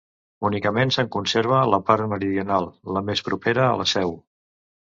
Únicament 0.47 0.93
se'n 0.95 1.11
conserva 1.15 1.59
la 1.73 1.79
part 1.91 2.07
meridional, 2.15 2.67
la 2.97 3.07
més 3.11 3.25
propera 3.29 3.69
a 3.75 3.81
la 3.83 3.91
seu. 3.97 4.19